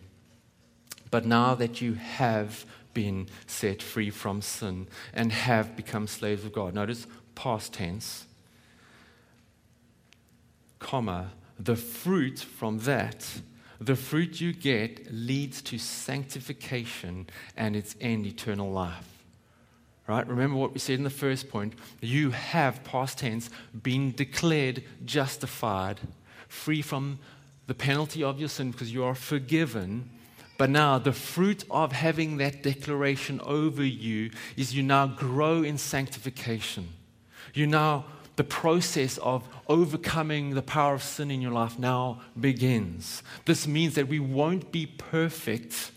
[1.11, 6.53] But now that you have been set free from sin and have become slaves of
[6.53, 8.25] God, notice past tense,
[10.79, 13.27] comma, the fruit from that
[13.79, 19.09] the fruit you get leads to sanctification and its end, eternal life.
[20.07, 20.27] Right?
[20.27, 21.73] Remember what we said in the first point.
[21.99, 23.49] You have, past tense,
[23.81, 25.99] been declared justified,
[26.47, 27.19] free from
[27.67, 30.09] the penalty of your sin because you are forgiven.
[30.57, 35.77] But now, the fruit of having that declaration over you is you now grow in
[35.77, 36.89] sanctification.
[37.53, 43.23] You now the process of overcoming the power of sin in your life now begins.
[43.45, 45.91] This means that we won't be perfect,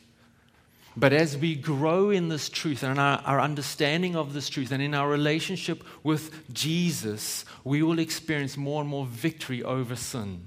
[0.96, 4.82] but as we grow in this truth and our, our, understanding of this truth and
[4.82, 10.46] in our relationship with Jesus, we will experience more and more victory over sin.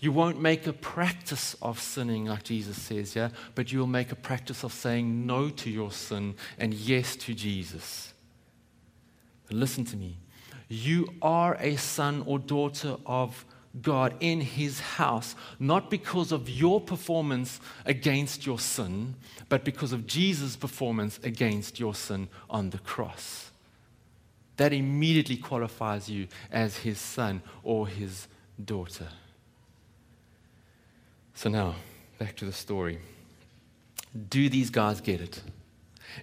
[0.00, 4.16] You won't make a practice of sinning, like Jesus says, yeah, but you'll make a
[4.16, 8.14] practice of saying no to your sin and yes to Jesus.
[9.50, 10.16] Listen to me.
[10.72, 13.44] You are a son or daughter of
[13.82, 19.16] God in his house, not because of your performance against your sin,
[19.48, 23.50] but because of Jesus' performance against your sin on the cross.
[24.58, 28.28] That immediately qualifies you as his son or his
[28.64, 29.08] daughter.
[31.34, 31.74] So now,
[32.18, 33.00] back to the story.
[34.28, 35.42] Do these guys get it?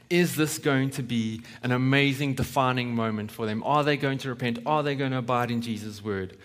[0.10, 3.64] Is this going to be an amazing defining moment for them?
[3.64, 4.60] Are they going to repent?
[4.66, 6.38] Are they going to abide in Jesus' word?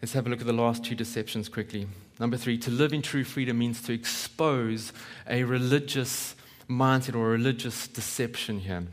[0.00, 1.88] Let's have a look at the last two deceptions quickly.
[2.20, 4.92] Number three, to live in true freedom means to expose
[5.28, 6.34] a religious
[6.68, 8.84] mindset or religious deception here.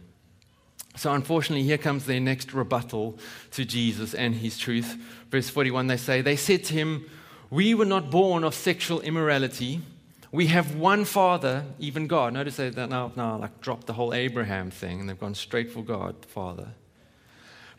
[0.96, 3.20] So, unfortunately, here comes their next rebuttal
[3.52, 4.98] to Jesus and his truth.
[5.30, 7.10] Verse 41, they say, They said to him,
[7.50, 9.82] We were not born of sexual immorality.
[10.36, 12.34] We have one Father, even God.
[12.34, 15.82] Notice they now, now like dropped the whole Abraham thing and they've gone straight for
[15.82, 16.68] God, Father.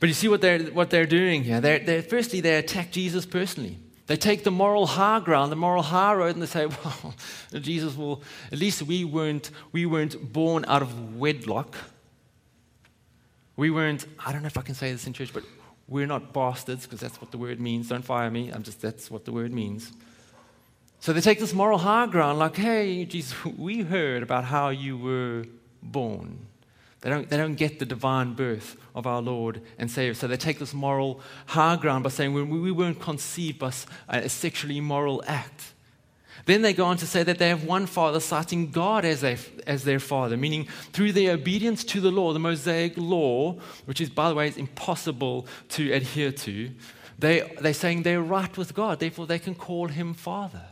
[0.00, 1.60] But you see what they're, what they're doing here.
[1.60, 3.78] They're, they're, firstly, they attack Jesus personally.
[4.06, 7.14] They take the moral high ground, the moral high road, and they say, well,
[7.52, 11.76] Jesus will, at least we weren't, we weren't born out of wedlock.
[13.56, 15.44] We weren't, I don't know if I can say this in church, but
[15.88, 17.90] we're not bastards because that's what the word means.
[17.90, 18.50] Don't fire me.
[18.50, 19.92] I'm just, that's what the word means.
[21.00, 24.98] So they take this moral high ground, like, hey, Jesus, we heard about how you
[24.98, 25.44] were
[25.82, 26.46] born.
[27.02, 30.14] They don't, they don't get the divine birth of our Lord and Savior.
[30.14, 33.72] So they take this moral high ground by saying we, we weren't conceived by
[34.08, 35.74] a sexually immoral act.
[36.46, 39.36] Then they go on to say that they have one father, citing God as, a,
[39.66, 44.10] as their father, meaning through their obedience to the law, the Mosaic law, which is,
[44.10, 46.70] by the way, is impossible to adhere to,
[47.18, 50.64] they, they're saying they're right with God, therefore they can call him father.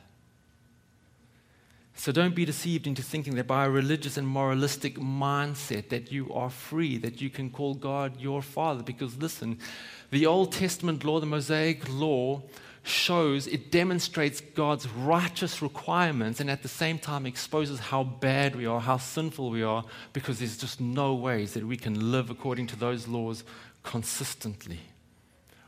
[2.05, 6.31] So don't be deceived into thinking that by a religious and moralistic mindset that you
[6.35, 8.83] are free, that you can call God your father.
[8.83, 9.59] Because listen,
[10.11, 12.43] the Old Testament law, the Mosaic law,
[12.83, 18.67] shows, it demonstrates God's righteous requirements and at the same time exposes how bad we
[18.67, 22.67] are, how sinful we are, because there's just no ways that we can live according
[22.67, 23.45] to those laws
[23.83, 24.81] consistently.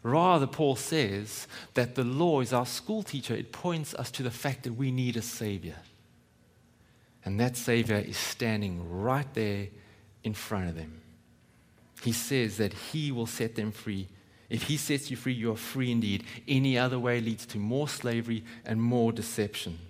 [0.03, 3.35] Rather, Paul says that the law is our school teacher.
[3.35, 5.77] It points us to the fact that we need a Savior.
[7.27, 9.67] And that Savior is standing right there
[10.23, 11.03] in front of them.
[12.01, 14.07] He says that He will set them free.
[14.49, 16.23] If He sets you free, you are free indeed.
[16.47, 19.81] Any other way leads to more slavery and more deception.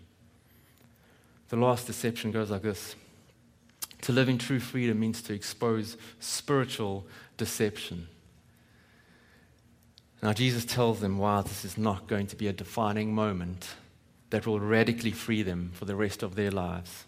[1.51, 2.97] The last deception goes like this
[4.01, 8.09] To live in true freedom means to expose spiritual deception.
[10.23, 13.75] Now, Jesus tells them, wow, this is not going to be a defining moment
[14.31, 17.05] that will radically free them for the rest of their lives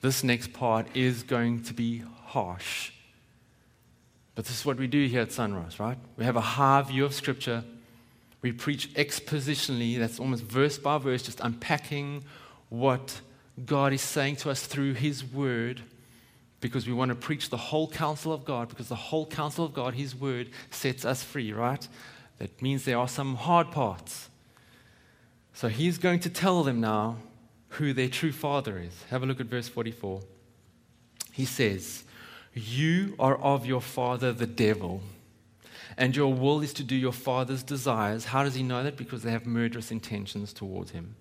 [0.00, 2.92] this next part is going to be harsh.
[4.34, 5.98] But this is what we do here at Sunrise, right?
[6.16, 7.64] We have a high view of Scripture.
[8.42, 12.24] We preach expositionally, that's almost verse by verse, just unpacking
[12.70, 13.20] what
[13.66, 15.82] God is saying to us through His Word,
[16.60, 19.74] because we want to preach the whole counsel of God, because the whole counsel of
[19.74, 21.86] God, His Word, sets us free, right?
[22.38, 24.30] That means there are some hard parts.
[25.52, 27.18] So He's going to tell them now
[27.70, 29.04] who their true father is.
[29.10, 30.20] Have a look at verse 44.
[31.32, 32.04] He says,
[32.52, 35.02] You are of your father, the devil,
[35.96, 38.26] and your will is to do your father's desires.
[38.26, 38.96] How does he know that?
[38.96, 41.16] Because they have murderous intentions towards him.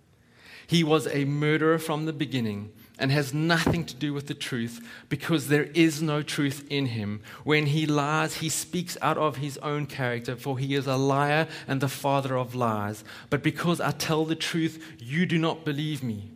[0.66, 4.88] He was a murderer from the beginning and has nothing to do with the truth
[5.10, 7.22] because there is no truth in him.
[7.44, 11.48] When he lies, he speaks out of his own character, for he is a liar
[11.68, 13.04] and the father of lies.
[13.32, 16.30] But because I tell the truth, you do not believe me.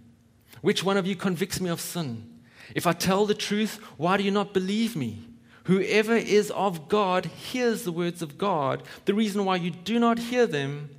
[0.63, 2.39] Which one of you convicts me of sin?
[2.73, 5.27] If I tell the truth, why do you not believe me?
[5.65, 8.81] Whoever is of God hears the words of God.
[9.03, 10.89] The reason why you do not hear them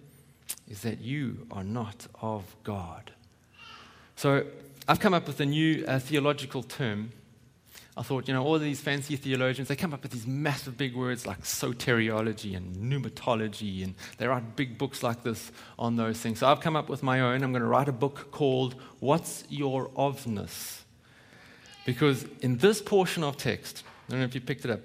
[0.69, 3.13] is that you are not of God.
[4.17, 4.45] So
[4.87, 7.13] I've come up with a new uh, theological term
[7.97, 10.97] I thought, you know, all these fancy theologians, they come up with these massive big
[10.97, 16.41] words like soteriology and pneumatology, and they write big books like this on those things.
[16.41, 17.45] So I've come up with my own.
[17.45, 20.81] I'm going to write a book called What's Your Ofness?
[21.87, 24.81] Because in this portion of text, I don't know if you picked it up,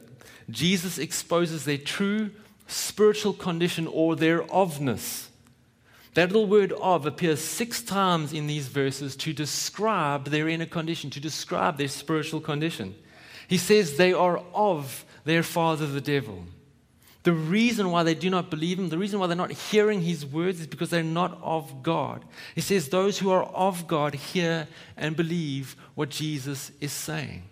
[0.49, 2.29] Jesus exposes their true
[2.67, 5.28] spiritual condition or their ofness.
[6.19, 11.09] That little word of appears six times in these verses to describe their inner condition,
[11.11, 12.93] to describe their spiritual condition.
[13.47, 16.43] He says they are of their father, the devil.
[17.23, 20.25] The reason why they do not believe him, the reason why they're not hearing his
[20.25, 22.25] words is because they're not of God.
[22.53, 24.67] He says those who are of God hear
[24.97, 27.43] and believe what Jesus is saying.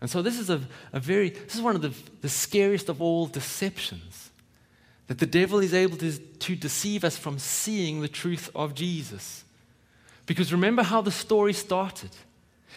[0.00, 0.62] And so this is a,
[0.92, 4.25] a very, this is one of the, the scariest of all deceptions
[5.06, 9.44] that the devil is able to, to deceive us from seeing the truth of Jesus.
[10.26, 12.10] Because remember how the story started.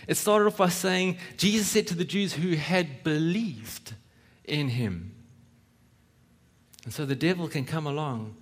[0.08, 3.94] It started off by saying, Jesus said to the Jews who had believed
[4.46, 5.16] in him.
[6.86, 8.36] And so the devil can come along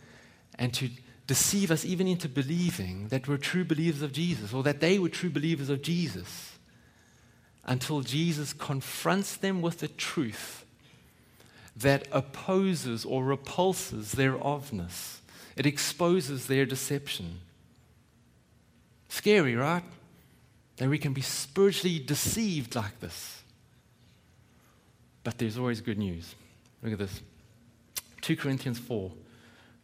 [0.59, 0.89] and to
[1.25, 5.09] deceive us even into believing that we're true believers of Jesus or that they were
[5.09, 6.57] true believers of Jesus
[7.65, 10.65] until Jesus confronts them with the truth
[11.77, 15.19] that opposes or repulses their ofness.
[15.55, 17.39] It exposes their deception.
[19.09, 19.83] Scary, right?
[20.77, 23.43] That we can be spiritually deceived like this.
[25.23, 26.35] But there's always good news.
[26.81, 27.21] Look at this
[28.21, 29.11] 2 Corinthians 4,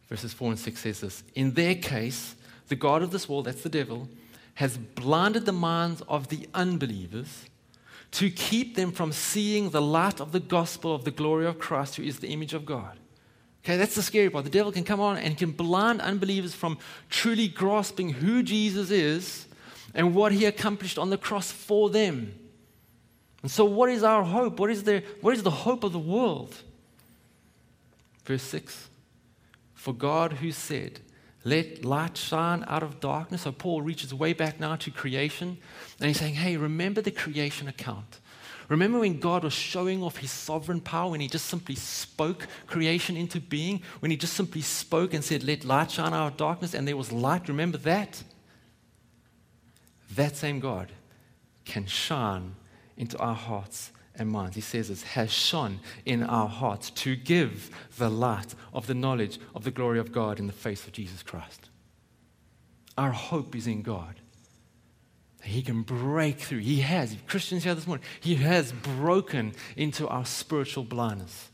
[0.08, 2.34] verses 4 and 6 says this In their case,
[2.68, 4.08] the God of this world, that's the devil,
[4.54, 7.46] has blinded the minds of the unbelievers
[8.12, 11.96] to keep them from seeing the light of the gospel of the glory of Christ,
[11.96, 12.98] who is the image of God.
[13.64, 14.44] Okay, that's the scary part.
[14.44, 16.78] The devil can come on and can blind unbelievers from
[17.08, 19.46] truly grasping who Jesus is
[19.94, 22.34] and what he accomplished on the cross for them.
[23.42, 24.58] And so, what is our hope?
[24.58, 26.54] What is the, what is the hope of the world?
[28.24, 28.88] Verse 6
[29.74, 31.00] For God, who said,
[31.44, 33.42] let light shine out of darkness.
[33.42, 35.58] So Paul reaches way back now to creation.
[36.00, 38.20] And he's saying, hey, remember the creation account.
[38.68, 43.16] Remember when God was showing off his sovereign power when he just simply spoke creation
[43.16, 43.82] into being?
[44.00, 46.96] When he just simply spoke and said, Let light shine out of darkness, and there
[46.96, 47.48] was light.
[47.48, 48.22] Remember that?
[50.14, 50.92] That same God
[51.66, 52.54] can shine
[52.96, 54.54] into our hearts and minds.
[54.54, 59.38] He says it has shone in our hearts to give the light of the knowledge
[59.54, 61.68] of the glory of God in the face of Jesus Christ.
[62.96, 64.20] Our hope is in God.
[65.42, 66.60] He can break through.
[66.60, 67.16] He has.
[67.26, 71.50] Christians here this morning, He has broken into our spiritual blindness.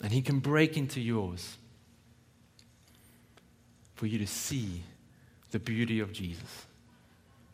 [0.00, 1.56] And He can break into yours
[3.94, 4.84] for you to see
[5.50, 6.66] the beauty of Jesus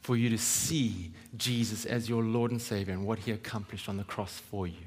[0.04, 3.96] for you to see Jesus as your Lord and Savior and what He accomplished on
[3.96, 4.84] the cross for you.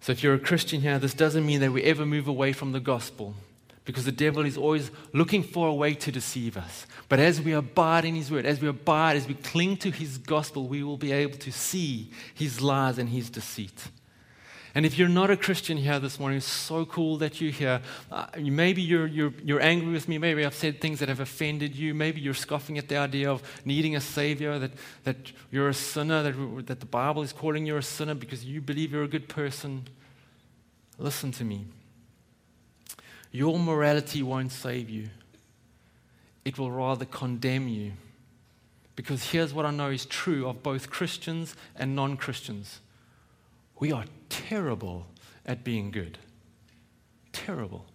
[0.00, 2.72] So, if you're a Christian here, this doesn't mean that we ever move away from
[2.72, 3.34] the gospel
[3.84, 6.86] because the devil is always looking for a way to deceive us.
[7.10, 10.16] But as we abide in His word, as we abide, as we cling to His
[10.16, 13.88] gospel, we will be able to see His lies and His deceit.
[14.74, 17.80] And if you're not a Christian here this morning, it's so cool that you're here.
[18.10, 20.18] Uh, maybe you're, you're, you're angry with me.
[20.18, 21.94] Maybe I've said things that have offended you.
[21.94, 24.72] Maybe you're scoffing at the idea of needing a Savior, that,
[25.04, 25.16] that
[25.52, 28.90] you're a sinner, that, that the Bible is calling you a sinner because you believe
[28.90, 29.86] you're a good person.
[30.98, 31.66] Listen to me.
[33.30, 35.08] Your morality won't save you,
[36.44, 37.92] it will rather condemn you.
[38.96, 42.80] Because here's what I know is true of both Christians and non Christians
[43.80, 44.04] we are
[44.48, 45.06] terrible
[45.46, 46.18] at being good.
[47.32, 47.86] Terrible.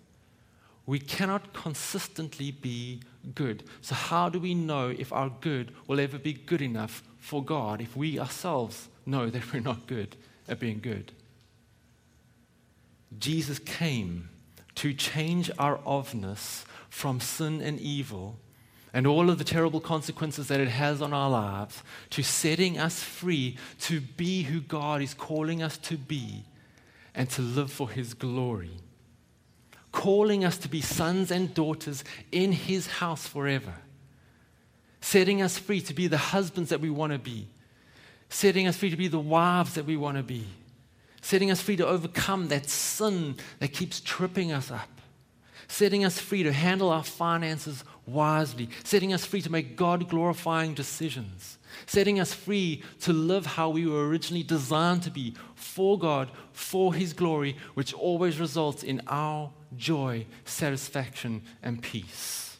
[0.85, 3.01] We cannot consistently be
[3.35, 3.63] good.
[3.81, 7.81] So, how do we know if our good will ever be good enough for God
[7.81, 10.15] if we ourselves know that we're not good
[10.47, 11.11] at being good?
[13.17, 14.29] Jesus came
[14.75, 18.39] to change our ofness from sin and evil
[18.93, 23.03] and all of the terrible consequences that it has on our lives to setting us
[23.03, 26.43] free to be who God is calling us to be
[27.13, 28.71] and to live for His glory.
[29.91, 33.73] Calling us to be sons and daughters in His house forever.
[35.01, 37.47] Setting us free to be the husbands that we want to be.
[38.29, 40.45] Setting us free to be the wives that we want to be.
[41.21, 44.99] Setting us free to overcome that sin that keeps tripping us up
[45.69, 50.73] setting us free to handle our finances wisely, setting us free to make God glorifying
[50.73, 56.31] decisions, setting us free to live how we were originally designed to be for God,
[56.51, 62.57] for His glory, which always results in our joy, satisfaction, and peace.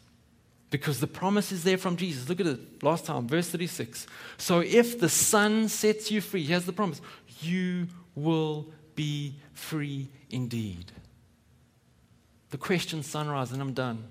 [0.70, 2.30] Because the promise is there from Jesus.
[2.30, 4.06] Look at it last time, verse 36.
[4.38, 7.02] So if the Son sets you free, here's the promise
[7.42, 10.92] you will be free indeed.
[12.52, 14.04] The question, sunrise, and I'm done,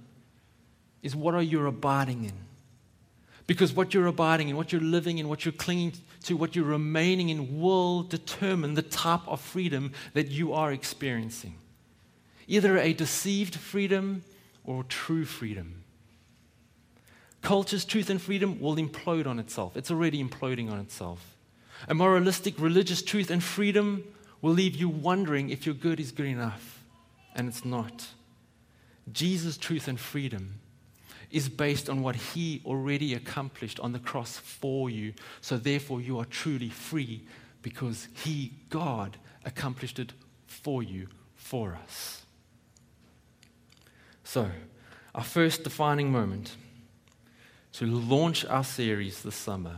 [1.03, 2.33] is what are you abiding in?
[3.47, 5.95] Because what you're abiding in, what you're living in, what you're clinging
[6.25, 11.55] to, what you're remaining in will determine the type of freedom that you are experiencing.
[12.47, 14.23] Either a deceived freedom
[14.65, 15.83] or true freedom.
[17.41, 19.77] Culture's truth and freedom will implode on itself.
[19.77, 21.37] It's already imploding on itself.
[21.89, 24.05] A moralistic religious truth and freedom
[24.43, 26.83] will leave you wondering if your good is good enough,
[27.35, 28.09] and it's not.
[29.11, 30.61] Jesus' truth and freedom
[31.31, 35.13] is based on what he already accomplished on the cross for you.
[35.41, 37.23] So therefore, you are truly free
[37.63, 40.13] because he, God, accomplished it
[40.47, 42.23] for you, for us.
[44.25, 44.51] So,
[45.15, 46.57] our first defining moment
[47.73, 49.77] to launch our series this summer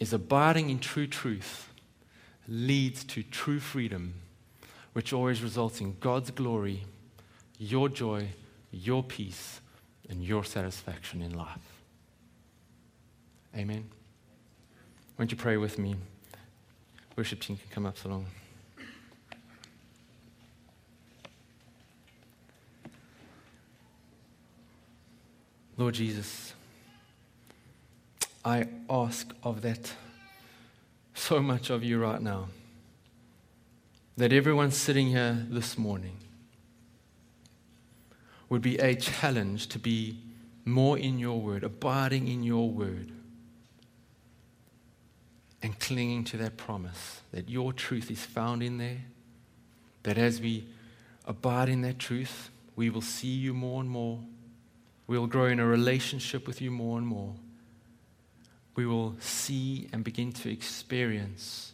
[0.00, 1.70] is abiding in true truth
[2.46, 4.14] leads to true freedom,
[4.92, 6.84] which always results in God's glory
[7.58, 8.28] your joy,
[8.70, 9.60] your peace
[10.08, 11.82] and your satisfaction in life.
[13.56, 13.88] Amen.
[15.18, 15.96] Won't you pray with me?
[17.16, 18.26] Worship team can come up so long.
[25.76, 26.54] Lord Jesus,
[28.44, 29.92] I ask of that
[31.14, 32.48] so much of you right now.
[34.16, 36.16] That everyone sitting here this morning
[38.48, 40.18] would be a challenge to be
[40.64, 43.12] more in your word, abiding in your word,
[45.62, 49.02] and clinging to that promise that your truth is found in there.
[50.04, 50.66] That as we
[51.26, 54.20] abide in that truth, we will see you more and more
[55.08, 57.34] We'll grow in a relationship with you more and more.
[58.76, 61.72] We will see and begin to experience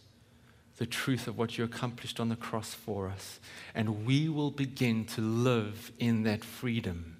[0.77, 3.39] the truth of what you accomplished on the cross for us.
[3.73, 7.17] And we will begin to live in that freedom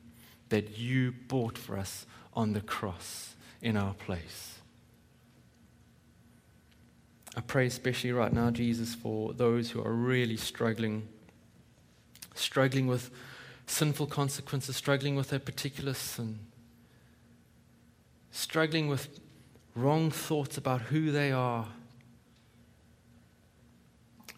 [0.50, 4.56] that you bought for us on the cross in our place.
[7.38, 11.08] I pray especially right now, Jesus, for those who are really struggling,
[12.34, 13.10] struggling with
[13.68, 16.40] sinful consequences, struggling with a particular sin,
[18.32, 19.20] struggling with
[19.76, 21.68] wrong thoughts about who they are,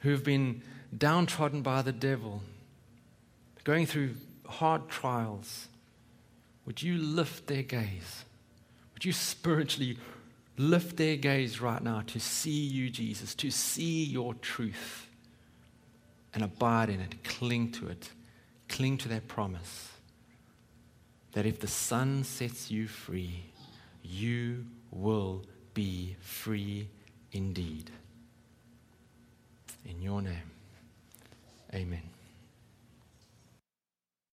[0.01, 0.61] who have been
[0.95, 2.41] downtrodden by the devil,
[3.63, 5.67] going through hard trials,
[6.65, 8.25] would you lift their gaze?
[8.93, 9.97] Would you spiritually
[10.57, 15.07] lift their gaze right now to see you, Jesus, to see your truth
[16.33, 18.09] and abide in it, cling to it?
[18.69, 19.91] Cling to that promise
[21.33, 23.43] that if the Son sets you free,
[24.03, 25.43] you will
[25.73, 26.87] be free
[27.31, 27.91] indeed.
[29.87, 30.51] In your name,
[31.73, 32.16] amen.